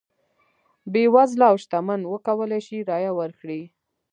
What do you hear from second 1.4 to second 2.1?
او شتمن